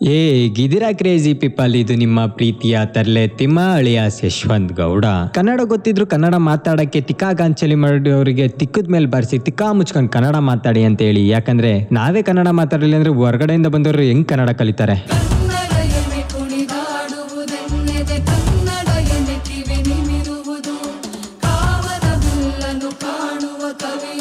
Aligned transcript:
ಏ, 0.00 0.18
ಗಿದಿರಾ 0.56 0.90
crazy 0.98 1.32
people, 1.40 1.74
ಇದು 1.80 1.94
ನಿಮ್ಮ 2.02 2.20
ಪ್ರೀತಿಯ 2.36 2.76
ತರ್ಲೆ 2.94 3.24
ತಿಮ್ಮ 3.38 3.58
ಅಳಿಯಾಸ್ 3.74 4.18
ಯಶವಂತ್ 4.24 4.72
ಗೌಡ 4.78 5.06
ಕನ್ನಡ 5.36 5.60
ಗೊತ್ತಿದ್ರು 5.72 6.04
ಕನ್ನಡ 6.06 6.36
ಮಾತಾಡಕ್ಕೆ 6.46 7.00
ತಿಕ್ಕಾ 7.10 7.30
ಗಾಂಚಲಿ 7.40 7.76
ಮಾಡೋರಿಗೆ 7.82 8.46
ತಿಕ್ಕದ 8.60 8.92
ಮೇಲೆ 8.94 9.08
ಬರ್ಸಿ 9.14 9.38
ತಿಕ್ಕಾ 9.48 9.68
ಮುಚ್ಕೊಂಡು 9.78 10.12
ಕನ್ನಡ 10.16 10.36
ಮಾತಾಡಿ 10.50 10.84
ಅಂತ 10.88 11.02
ಹೇಳಿ 11.08 11.24
ಯಾಕಂದ್ರೆ 11.28 11.72
ನಾವೇ 11.98 12.22
ಕನ್ನಡ 12.30 12.48
ಮಾತಾಡಲಿಲ್ಲ 12.60 12.98
ಅಂದ್ರೆ 13.00 13.14
ಹೊರಗಡೆಯಿಂದ 13.20 13.70
ಬಂದವರು 13.76 14.04
ಹೆಂಗ್ 14.08 14.28
ಕನ್ನಡ 14.30 14.52
ಕಲಿತಾರೆ? 14.60 14.96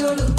ಎನೆ 0.02 0.39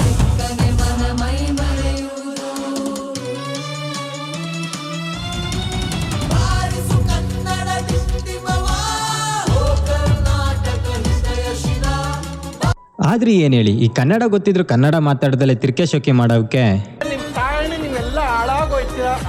ಆದ್ರೆ 13.09 13.31
ಏನ್ 13.43 13.53
ಹೇಳಿ? 13.53 13.73
ಈ 13.85 13.87
ಕನ್ನಡ 13.99 14.23
ಗೊತ್ತಿದ್ರು 14.27 14.65
ಕನ್ನಡ 14.65 14.95
ಮಾತಾಡದಲ್ಲೇ 15.09 15.55
ತಿರ್ಕೆ 15.55 15.85
ಶೋಕಿ 15.85 16.11
ಮಾಡೋಕೆ? 16.11 16.65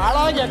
ಹಾಳಾಗಿ 0.01 0.43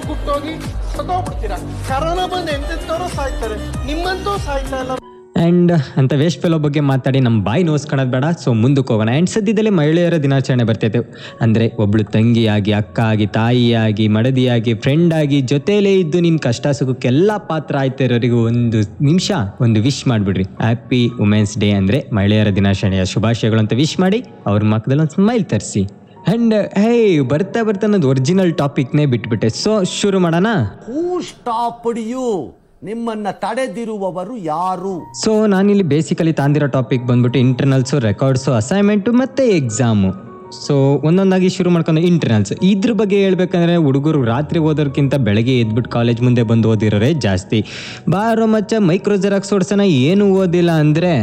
ಸತ್ತೋಗ್ಬಿಡ್ತೀರಾ? 0.95 1.57
ಕರೋನಾ 1.89 2.25
ಬಂದು 2.33 2.51
ಎಂತೆಂತವ್ರು 2.51 3.07
ಸಾಯ್ತಾರೆ? 3.17 3.57
ನಿಮ್ಮಂತೂ 3.85 4.37
ಸಾಯ್ತಾ 4.47 4.79
ಇಲ್ಲ 4.81 5.00
ಆ್ಯಂಡ್ 5.41 5.71
ಅಂತ 5.99 6.13
ವೇಸ್ಟ್ 6.21 6.39
ಫೆಲೋ 6.43 6.57
ಬಗ್ಗೆ 6.63 6.81
ಮಾತಾಡಿ 6.89 7.19
ನಮ್ಮ 7.25 7.37
ಬಾಯಿ 7.47 7.63
ನೋಸ್ಕೊಳೋದು 7.69 8.11
ಬೇಡ. 8.15 8.25
ಸೊ 8.43 8.49
ಮುಂದಕ್ಕೆ 8.63 8.91
ಹೋಗೋಣ. 8.93 9.09
ಆ್ಯಂಡ್ 9.15 9.29
ಸದ್ಯದಲ್ಲೇ 9.33 9.71
ಮಹಿಳೆಯರ 9.79 10.17
ದಿನಾಚರಣೆ 10.25 10.65
ಬರ್ತೈತೆ 10.69 10.99
ಅಂದರೆ 11.45 11.65
ಒಬ್ಳು 11.83 12.03
ತಂಗಿಯಾಗಿ 12.15 12.73
ಅಕ್ಕ 12.81 12.99
ಆಗಿ 13.11 13.27
ತಾಯಿಯಾಗಿ, 13.37 14.05
ಮಡದಿಯಾಗಿ 14.15 14.73
ಫ್ರೆಂಡ್ 14.85 15.13
ಆಗಿ 15.21 15.39
ಜೊತೆಯಲ್ಲೇ 15.53 15.93
ಇದ್ದು 15.99 16.19
ನಿನ್ನ 16.27 16.41
ಕಷ್ಟ 16.47 16.67
ಸುಖಕ್ಕೆಲ್ಲ 16.79 17.31
ಪಾತ್ರ 17.51 17.75
ಆಯ್ತಾ 17.83 18.03
ಇರೋರಿಗೂ 18.09 18.39
ಒಂದು 18.51 18.81
ನಿಮಿಷ, 19.09 19.31
ಒಂದು 19.65 19.81
ವಿಶ್ 19.87 20.03
ಮಾಡಿಬಿಡ್ರಿ. 20.11 20.47
ಹ್ಯಾಪಿ 20.65 21.01
ವುಮೆನ್ಸ್ 21.21 21.55
ಡೇ 21.63 21.71
ಅಂದರೆ 21.79 22.01
ಮಹಿಳೆಯರ 22.19 22.51
ದಿನಾಚರಣೆಯ 22.59 23.05
ಶುಭಾಶಯಗಳು 23.15 23.61
ಅಂತ 23.65 23.73
ವಿಶ್ 23.83 23.97
ಮಾಡಿ, 24.05 24.21
ಅವ್ರ 24.51 24.63
ಮಕ್ಕದಲ್ಲಿ 24.75 25.05
ಒಂದು 25.07 25.17
ಸ್ಮೈಲ್ 25.19 25.45
ತರಿಸಿ. 25.53 25.83
ಆ್ಯಂಡ್ 26.29 26.55
ಹೇ 26.81 26.95
ಬರ್ತಾ 27.33 27.61
ಬರ್ತಾ 27.67 27.85
ಅನ್ನೋದು 27.87 28.09
ಒರಿಜಿನಲ್ 28.13 28.51
ಟಾಪಿಕ್ನೇ 28.63 29.05
ಬಿಟ್ಬಿಟ್ಟೆ. 29.13 29.49
ಸೊ 29.63 29.83
ಶುರು 29.99 30.19
ಮಾಡೋಣ. 30.19 30.49
ನಿಮ್ಮನ್ನ 32.83 33.27
ತಡೆದಿರುವವರು 33.31 34.37
ಯಾರು? 34.37 35.13
ಸೊ 35.23 35.47
ನಾನಿಲ್ಲಿ 35.47 35.83
ಬೇಸಿಕಲಿ 35.83 36.33
ತಾಂದಿರೋ 36.33 36.67
ಟಾಪಿಕ್ 36.67 37.03
ಬಂದ್ಬಿಟ್ಟು 37.05 37.39
ಇಂಟರ್ನಲ್ಸ್ 37.39 37.93
ರೆಕಾರ್ಡ್ಸು 37.93 38.51
ಅಸೈನ್ಮೆಂಟು 38.53 39.11
ಮತ್ತು 39.11 39.43
ಎಕ್ಸಾಮು 39.43 40.09
ಸೊ 40.65 40.99
ಒಂದೊಂದಾಗಿ 41.03 41.49
ಶುರು 41.49 41.69
ಮಾಡ್ಕೊಂಡು 41.69 42.01
ಇಂಟರ್ನಲ್ಸ್ 42.01 42.53
ಇದ್ರ 42.63 42.93
ಬಗ್ಗೆ 42.93 43.23
ಹೇಳ್ಬೇಕಂದ್ರೆ 43.23 43.75
ಹುಡುಗರು 43.75 44.23
ರಾತ್ರಿ 44.23 44.59
ಓದೋರ್ಕಿಂತ 44.59 45.15
ಬೆಳಗ್ಗೆ 45.15 45.59
ಎದ್ಬಿಟ್ಟು 45.59 45.91
ಕಾಲೇಜ್ 45.91 46.21
ಮುಂದೆ 46.21 46.43
ಬಂದು 46.43 46.69
ಓದಿರೋರೇ 46.69 47.13
ಜಾಸ್ತಿ. 47.13 47.65
ಬಾರೋ 48.09 48.45
ಮಚ್ಚ 48.45 48.73
ಮೈಕ್ರೋ 48.79 49.15
ಜೆರಾಕ್ಸ್ 49.15 49.53
ಓಡ್ಸೋಣ 49.53 49.81
ಏನು 49.81 50.33
ಓದಿಲ್ಲ 50.33 50.71
ಅಂದರೆ? 50.71 51.13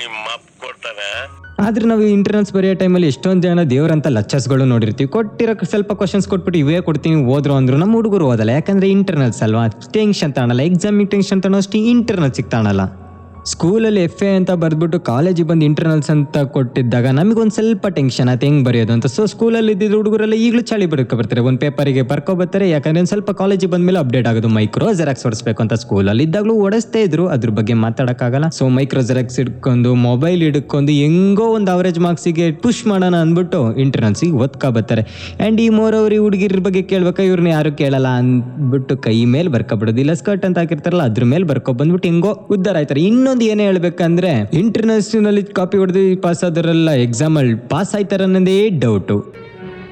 ನಿಮ್ಮ 0.00 0.26
ಕೊಡ್ತಾನೆ. 0.60 1.41
ಆದ್ರೆ 1.66 1.84
ನಾವು 1.90 2.02
ಇಂಟರ್ನಲ್ಸ್ 2.16 2.52
ಬರೆಯೋ 2.52 2.74
ಟೈಮಲ್ಲಿ 2.74 3.08
ಎಷ್ಟೊಂದು 3.12 3.42
ಜನ 3.48 3.62
ದೇವರಂತ 3.72 4.06
ಲಚ್ಚಸ್ಗಳು 4.16 4.64
ನೋಡಿರ್ತೀವಿ. 4.72 5.08
ಕೊಟ್ಟಿರೋ 5.16 5.52
ಸ್ವಲ್ಪ 5.72 5.92
ಕ್ವಶನ್ಸ್ 6.00 6.26
ಕೊಟ್ಬಿಟ್ಟು 6.28 6.58
ಇವೇ 6.58 6.80
ಕೊಡ್ತೀನಿ, 6.88 7.18
ಓದ್ರು 7.34 7.54
ಅಂದ್ರು 7.54 7.76
ನಮ್ಮ 7.82 7.94
ಹುಡುಗರು 7.98 8.26
ಓದಲ್ಲ. 8.32 8.50
ಯಾಕಂದ್ರೆ 8.58 8.88
ಇಂಟರ್ನಲ್ಸ್ 8.96 9.42
ಅಲ್ವಾ? 9.42 9.64
ಟೆನ್ಷನ್ 9.92 10.34
ತಾಣಲ್ಲ 10.38 10.60
ಎಕ್ಸಾಮಿಗೆ 10.70 11.10
ಟೆನ್ಷನ್ 11.14 11.42
ತಾಣೋ 11.42 11.60
ಅಷ್ಟು 11.64 11.78
ಇಂಟರ್ನಲ್ಸಿಗೆ 11.92 12.50
ತಾಣಲ್ಲ 12.56 13.01
ಸ್ಕೂಲಲ್ಲಿ 13.50 14.00
ಎಫ್ 14.08 14.20
ಎ 14.22 14.28
ಅಂತ 14.38 14.50
ಬರೆದ್ಬಿಟ್ಟು 14.62 14.98
ಕಾಲೇಜಿಗೆ 15.08 15.46
ಬಂದು 15.48 15.64
ಇಂಟರ್ನಲ್ಸ್ 15.68 16.10
ಅಂತ 16.14 16.42
ಕೊಟ್ಟಿದ್ದಾಗ 16.56 17.06
ನಮಗೊಂದು 17.18 17.54
ಸ್ವಲ್ಪ 17.56 17.86
ಟೆನ್ಷನ್ 17.96 18.28
ಆಯ್ತು 18.32 18.44
ಹೆಂಗೆ 18.46 18.64
ಬರೆಯೋದು 18.66 18.92
ಅಂತ. 18.96 19.06
ಸೊ 19.14 19.22
ಸ್ಕೂಲಲ್ಲಿ 19.32 19.72
ಇದ್ದಿದ್ದು 19.74 19.96
ಹುಡುಗರೆಲ್ಲ 20.00 20.36
ಈಗಲೂ 20.44 20.62
ಚಳಿ 20.70 20.86
ಬರ್ಕೊ 20.92 21.16
ಬರ್ತಾರೆ. 21.20 21.42
ಒಂದು 21.48 21.60
ಪೇಪರಿಗೆ 21.64 22.02
ಬರ್ಕೊ 22.10 22.34
ಬರ್ತಾರೆ, 22.40 22.66
ಯಾಕಂದ್ರೆ 22.70 23.00
ಒಂದು 23.02 23.10
ಸ್ವಲ್ಪ 23.12 23.30
ಕಾಲೇಜಿಗೆ 23.40 23.70
ಬಂದ್ಮೇಲೆ 23.72 23.98
ಅಪ್ಡೇಟ್ 24.02 24.28
ಆಗೋದು. 24.30 24.50
ಮೈಕ್ರೋ 24.58 24.92
ಜೆರಾಕ್ಸ್ 25.00 25.24
ಹೊಡಿಸ್ಬೇಕು 25.28 25.62
ಅಂತ 25.64 25.78
ಸ್ಕೂಲಲ್ಲಿ 25.84 26.24
ಇದ್ದಾಗಲೂ 26.28 26.54
ಓಡಿಸ್ತೇ 26.66 27.02
ಇದ್ರು. 27.02 27.24
ಅದ್ರ 27.36 27.50
ಬಗ್ಗೆ 27.58 27.76
ಮಾತಾಡೋಕ್ಕಾಗಲ್ಲ. 27.86 28.50
ಸೊ 28.58 28.68
ಮೈಕ್ರೋ 28.76 29.02
ಜೆರಾಕ್ಸ್ 29.10 29.38
ಹಿಡ್ಕೊಂಡು 29.42 29.92
ಮೊಬೈಲ್ 30.06 30.42
ಹಿಡ್ಕೊಂಡು 30.46 30.94
ಹೆಂಗೋ 31.02 31.48
ಒಂದು 31.56 31.72
ಅವರೇಜ್ 31.74 32.00
ಮಾರ್ಕ್ಸಿಗೆ 32.06 32.46
ಪುಷ್ 32.62 32.84
ಮಾಡೋಣ 32.92 33.14
ಅಂದ್ಬಿಟ್ಟು 33.24 33.60
ಇಂಟರ್ನಲ್ಸಿಗೆ 33.86 34.32
ಓದ್ಕೊ 34.44 34.70
ಬರ್ತಾರೆ. 34.78 35.04
ಆ್ಯಂಡ್ 35.40 35.60
ಈ 35.66 35.68
ಮೋರವ್ರಿ 35.78 36.20
ಹುಡುಗಿರ 36.26 36.62
ಬಗ್ಗೆ 36.68 36.84
ಕೇಳ್ಬೇಕಾ? 36.94 37.24
ಇವ್ರನ್ನ 37.30 37.52
ಯಾರು 37.56 37.72
ಕೇಳಲ್ಲ 37.82 38.08
ಅಂದ್ಬಿಟ್ಟು 38.22 38.96
ಕೈ 39.08 39.18
ಮೇಲೆ 39.34 39.48
ಬರ್ಕೊಬಿಡೋದು 39.56 40.02
ಇಲ್ಲ 40.06 40.14
ಸ್ಕರ್ಟ್ 40.22 40.46
ಅಂತ 40.50 40.58
ಹಾಕಿರ್ತಾರಲ್ಲ, 40.64 41.02
ಅದ್ರ 41.12 41.24
ಮೇಲೆ 41.34 41.44
ಬರ್ಕೊ 41.52 41.72
ಬಂದ್ಬಿಟ್ಟು 41.82 42.08
ಹೆಂಗೋ 42.12 42.32
ಉದ್ದಾರ 42.56 42.76
ಆಯ್ತಾರೆ. 42.82 43.02
ಇನ್ನೊಂದು 43.32 43.50
ಏನೇ 43.52 43.64
ಹೇಳ್ಬೇಕಂದ್ರೆ 43.64 44.30
ಇಂಟರ್ನ್ಯಾಷನಲ್ 44.60 45.38
ಕಾಪಿ 45.58 45.76
ಹೊಡೆದು 45.80 46.00
ಪಾಸ್ 46.24 46.42
ಆದವರೆಲ್ಲ 46.46 46.90
ಎಕ್ಸಾಮಲ್ಲಿ 47.04 47.54
ಪಾಸ್ 47.70 47.92
ಆಯ್ತಾರ 47.98 48.22
ಅನ್ನೋದೇ 48.28 48.56
ಡೌಟು 48.82 49.16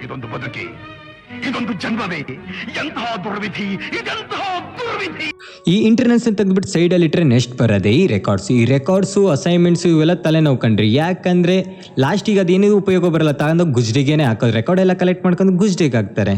ಇದೊಂದು 0.04 0.26
ಬದುಕಿ 0.32 0.64
ಇದೊಂದು 1.48 1.74
ಜನ್ಮವೇ 1.82 2.18
ಎಂತಹ 2.80 3.06
ದುರ್ವಿಧಿ 3.24 3.68
ಇದೆಂತಹ 3.98 4.42
ದುರ್ವಿಧಿ. 4.78 5.28
ಈ 5.72 5.76
ಇಂಟರ್ನೆಟ್ಸ್ 5.88 6.28
ತೆಗೆದ್ಬಿಟ್ಟು 6.40 6.70
ಸೈಡಲ್ಲಿ 6.72 7.06
ಇಟ್ಟರೆ 7.10 7.24
ನೆಕ್ಸ್ಟ್ 7.32 7.54
ಬರೋದೇ 7.60 7.92
ಈ 8.00 8.04
ರೆಕಾರ್ಡ್ಸ್ 8.14 8.50
ಈ 8.58 8.60
ರೆಕಾರ್ಡ್ಸು 8.74 9.22
ಅಸೈನ್ಮೆಂಟ್ಸು 9.36 9.88
ಇವೆಲ್ಲ 9.94 10.14
ತಲೆ 10.26 10.40
ನೋವು 10.46 10.60
ಕಣ್ರಿ 10.66 10.88
ಯಾಕಂದರೆ 10.94 11.56
ಲಾಸ್ಟಿಗೆ 12.04 12.40
ಅದೇನೇ 12.44 12.70
ಉಪಯೋಗ 12.82 13.08
ಬರಲ್ಲ. 13.16 13.32
ತಗೊಂಡು 13.42 13.66
ಗುಜ್ರಿಗೇನೆ 13.78 14.24
ಹಾಕೋದು. 14.30 14.54
ರೆಕಾರ್ಡ್ 14.60 14.82
ಎಲ್ಲ 14.86 14.96
ಕಲೆಕ್ಟ್ 15.04 15.24
ಮಾಡ್ಕೊಂಡು 15.24 15.54
ಗುಜ್ರಿಗೆ 15.62 15.98
ಹಾಕ್ತಾರೆ. 16.00 16.36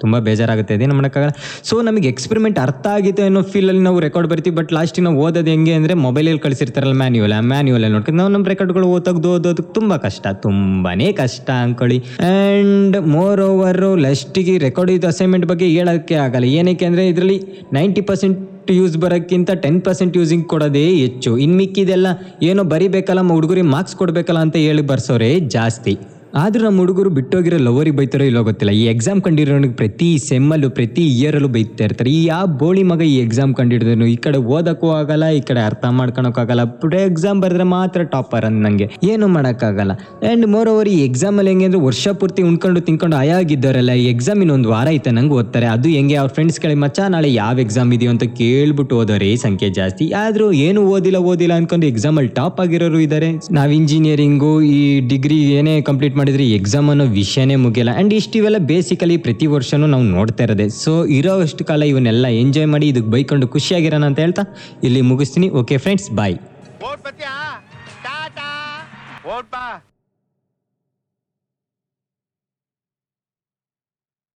ತುಂಬ 0.00 0.18
ಬೇಜಾರಾಗುತ್ತೆ. 0.28 0.74
ಅದೇನು 0.78 0.94
ಮಾಡೋಕ್ಕಾಗಲ್ಲ. 0.98 1.34
ಸೊ 1.68 1.74
ನಮಗೆ 1.88 2.08
ಎಕ್ಸ್ಪೆರಿಮೆಂಟ್ 2.14 2.58
ಅರ್ಥ 2.66 2.86
ಆಗಿತ್ತು 2.96 3.22
ಅನ್ನೋ 3.28 3.42
ಫೀಲಲ್ಲಿ 3.52 3.84
ನಾವು 3.88 4.00
ರೆಕಾರ್ಡ್ 4.06 4.30
ಬರ್ತೀವಿ 4.32 4.56
ಬಟ್ 4.60 4.72
ಲಾಸ್ಟಿಗೆ 4.78 5.04
ನಾವು 5.08 5.20
ಓದೋದು 5.26 5.50
ಹೆಂಗೆ 5.54 5.74
ಅಂದರೆ 5.78 5.94
ಮೊಬೈಲಲ್ಲಿ 6.06 6.42
ಕಳಿಸಿರ್ತಾರಲ್ಲ 6.46 6.96
ಮ್ಯಾನ್ಯುವಲ್ 7.02 7.34
ಆ 7.38 7.40
ಮ್ಯಾನ್ಯುವಲ್ 7.52 7.86
ನೋಡ್ಕೊಂಡು 7.96 8.20
ನಾವು 8.22 8.32
ನಮ್ಮ 8.36 8.46
ರೆಕಾರ್ಡ್ಗಳು 8.54 8.88
ಓದೋದು 8.96 9.64
ತುಂಬ 9.78 9.96
ಕಷ್ಟ 10.06 10.26
ತುಂಬಾ 10.46 10.92
ಕಷ್ಟ 11.22 11.48
ಅಂದ್ಕೊಳ್ಳಿ. 11.64 11.98
ಆ್ಯಂಡ್ 12.30 12.96
ಮೋರ್ 13.16 13.40
ಓವರು 13.50 13.90
ಲಾಸ್ಟಿಗೆ 14.06 14.56
ರೆಕಾರ್ಡ್ 14.66 14.92
ಇದು 14.96 15.08
ಅಸೈನ್ಮೆಂಟ್ 15.12 15.46
ಬಗ್ಗೆ 15.52 15.68
ಹೇಳೋಕ್ಕೆ 15.76 16.16
ಆಗಲ್ಲ. 16.26 16.46
ಏನಕ್ಕೆ 16.60 16.86
ಅಂದರೆ 16.90 17.04
ಇದರಲ್ಲಿ 17.12 17.38
ನೈಂಟಿ 17.78 18.04
ಪರ್ಸೆಂಟ್ 18.10 18.42
ಯೂಸ್ 18.78 18.96
ಬರೋಕ್ಕಿಂತ 19.02 19.50
ಟೆನ್ 19.64 19.80
ಪರ್ಸೆಂಟ್ 19.86 20.14
ಯೂಸಿಂಗ್ 20.18 20.44
ಕೊಡೋದೇ 20.52 20.84
ಹೆಚ್ಚು. 21.04 21.32
ಇನ್ನು 21.44 21.56
ಮಿಕ್ಕಿದೆಲ್ಲ 21.62 22.06
ಏನೋ 22.50 22.64
ಬರಿಬೇಕಲ್ಲ 22.74 23.22
ಹುಡುಗರಿಗೆ 23.36 23.68
ಮಾರ್ಕ್ಸ್ 23.74 23.96
ಕೊಡಬೇಕಲ್ಲ 24.02 24.42
ಅಂತ 24.46 24.56
ಹೇಳಿ 24.66 24.84
ಬರ್ಸೋರೇ 24.92 25.30
ಜಾಸ್ತಿ. 25.56 25.94
ಆದ್ರೂ 26.42 26.62
ನಮ್ಮ 26.64 26.78
ಹುಡುಗರು 26.82 27.10
ಬಿಟ್ಟೋಗಿರೋ 27.16 27.58
ಲವರಿಗೆ 27.66 27.96
ಬೈತಾರೋ 27.98 28.24
ಇಲ್ಲೋ 28.30 28.40
ಗೊತ್ತಿಲ್ಲ. 28.48 28.72
ಈ 28.80 28.82
ಎಕ್ಸಾಮ್ 28.92 29.20
ಕಂಡಿರೋನಿಗೆ 29.26 29.74
ಪ್ರತಿ 29.80 30.08
ಸೆಮ್ಮಲ್ಲೂ 30.28 30.68
ಪ್ರತಿ 30.78 31.02
ಇಯರಲ್ಲೂ 31.18 31.48
ಬೈತಾ 31.56 31.84
ಇರ್ತಾರೆ. 31.84 32.10
ಈ 32.10 32.24
ಯಾವ 32.24 32.46
ಬೋಳಿ 32.62 32.82
ಮಗ 32.90 33.02
ಈ 33.12 33.14
ಎಕ್ಸಾಮ್ 33.26 33.52
ಕಂಡಿಡಿದ್ರು 33.54 34.06
ಈ 34.14 34.16
ಕಡೆ 34.24 34.38
ಓದಕ್ಕೂ 34.56 34.88
ಆಗಲ್ಲ, 35.00 35.24
ಈ 35.38 35.40
ಕಡೆ 35.40 35.60
ಅರ್ಥ 35.68 35.84
ಮಾಡ್ಕೊಳಕ್ಕಾಗಲ್ಲ 35.98 36.64
ಪುಡೇ 36.80 37.00
ಎಕ್ಸಾಮ್ 37.10 37.40
ಬರೆದ್ರೆ 37.44 37.66
ಮಾತ್ರ 37.76 38.02
ಟಾಪರ್ 38.14 38.46
ಅಂದ್ 38.48 38.60
ನನಗೆ 38.66 38.88
ಏನು 39.12 39.28
ಮಾಡೋಕ್ಕಾಗಲ್ಲ. 39.36 39.92
ಆ್ಯಂಡ್ 40.22 40.46
ಮೋರ್ 40.54 40.70
ಓವರ್ 40.72 40.90
ಈ 40.94 40.98
ಎಕ್ಸಾಮಲ್ಲಿ 41.08 41.50
ಹೆಂಗೆ 41.52 41.66
ಅಂದರೆ 41.70 41.82
ವರ್ಷ 41.88 42.06
ಪೂರ್ತಿ 42.20 42.42
ಉಣ್ಕೊಂಡು 42.50 42.82
ತಿನ್ಕೊಂಡು 42.88 43.16
ಆಗಿದ್ದಾರಲ್ಲ 43.16 43.94
ಈ 44.02 44.06
ಎಕ್ಸಾಮ್ 44.14 44.42
ಇನ್ನೊಂದು 44.46 44.70
ವಾರ 44.74 44.88
ಐತೆ 44.96 45.10
ನಂಗೆ 45.10 45.34
ಓದ್ತಾರೆ. 45.40 45.66
ಅದು 45.76 45.88
ಹೆಂಗೆ 45.96 46.16
ಅವ್ರ 46.22 46.32
ಫ್ರೆಂಡ್ಸ್ 46.36 46.60
ಕೇಳಿ, 46.64 46.76
ಮಚ್ಚ, 46.84 47.00
ನಾಳೆ 47.16 47.30
ಯಾವ 47.34 47.58
ಎಕ್ಸಾಮ್ 47.66 47.92
ಇದೆಯೋ 47.98 48.10
ಅಂತ 48.16 48.24
ಕೇಳ್ಬಿಟ್ಟು 48.40 48.96
ಓದೋರೇ 49.00 49.30
ಸಂಖ್ಯೆ 49.46 49.70
ಜಾಸ್ತಿ. 49.80 50.06
ಆದರೂ 50.24 50.48
ಏನು 50.66 50.82
ಓದಿಲ್ಲ 50.94 51.18
ಓದಿಲ್ಲ 51.32 51.54
ಅಂದ್ಕೊಂಡು 51.60 51.86
ಎಕ್ಸಾಮಲ್ಲಿ 51.92 52.32
ಟಾಪ್ 52.40 52.60
ಆಗಿರೋರು 52.66 53.00
ಇದ್ದಾರೆ 53.06 53.30
ನಾವು 53.58 53.72
ಇಂಜಿನಿಯರಿಂಗು 53.80 54.52
ಈ 54.76 54.78
ಡಿಗ್ರಿ 55.14 55.40
ಏನೇ 55.58 55.74
ಕಂಪ್ಲೀಟ್ 55.90 56.14
ಮಾಡಿದ್ರೆ 56.26 56.46
ಎಕ್ಸಾಮ್ 56.58 56.88
ಅನ್ನೋ 56.92 57.04
ವಿಷಯನೇ 57.18 57.56
ಮುಗಿಯಲ್ಲ. 57.64 57.90
ಆ್ಯಂಡ್ 57.96 58.12
ಇಷ್ಟು 58.18 58.34
ಇವೆಲ್ಲ 58.38 58.58
ಬೇಸಿಕಲಿ 58.70 59.16
ಪ್ರತಿ 59.26 59.46
ವರ್ಷನೂ 59.52 59.86
ನಾವು 59.92 60.04
ನೋಡ್ತಾ 60.16 60.42
ಇರೋದೆ. 60.46 60.66
ಸೊ 60.82 60.92
ಇರೋ 61.18 61.34
ಅಷ್ಟು 61.46 61.64
ಕಾಲ 61.68 61.82
ಇವನ್ನೆಲ್ಲ 61.92 62.26
ಎಂಜಾಯ್ 62.42 62.68
ಮಾಡಿ 62.74 62.86
ಇದಕ್ಕೆ 62.92 63.10
ಬೈಕೊಂಡು 63.14 63.48
ಖುಷಿಯಾಗಿರೋಣ 63.54 64.04
ಅಂತ 64.10 64.18
ಹೇಳ್ತಾ 64.24 64.44
ಇಲ್ಲಿ 64.86 65.02
ಮುಗಿಸ್ತೀನಿ. 65.10 65.48
Okay 65.60 65.78
friends 65.84 66.08
bye 66.20 66.36